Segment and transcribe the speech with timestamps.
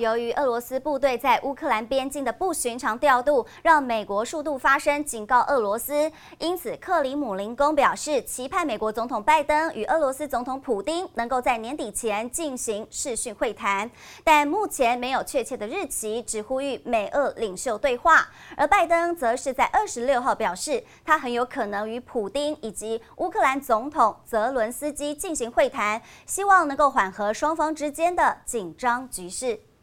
[0.00, 13.90] 由于俄罗斯部队在乌克兰边境的不寻常调度，让美国数度发声警告俄罗斯，因此克里姆林宫表示期盼美国总统拜登与俄罗斯总统普丁能够在年底前进行视讯会谈，
[14.24, 18.26] 但目前没有确切的日期，只呼吁美俄领袖对话。
[18.56, 29.60] 而拜登则是在二十六号表示，他很有可能与普丁以及乌克兰总统泽伦斯基进行会谈，希望能够缓和双方之间的紧张局势。